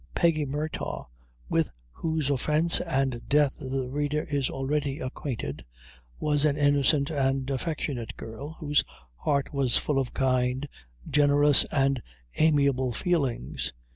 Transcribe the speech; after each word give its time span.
Peggy 0.15 0.47
Murtagh, 0.47 1.05
with 1.47 1.69
whose 1.91 2.31
offence 2.31 2.79
and 2.81 3.21
death 3.29 3.57
the 3.59 3.87
reader 3.87 4.23
is 4.31 4.49
already 4.49 4.99
acquainted, 4.99 5.63
was 6.19 6.43
an 6.43 6.57
innocent 6.57 7.11
and 7.11 7.47
affectionate 7.51 8.17
girl, 8.17 8.53
whose 8.53 8.83
heart 9.17 9.53
was 9.53 9.77
full 9.77 9.99
of 9.99 10.11
kind, 10.15 10.67
generous, 11.07 11.65
and 11.65 12.01
amiable 12.37 12.91
feelings. 12.91 13.73